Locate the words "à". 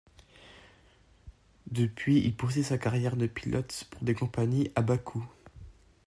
4.73-4.81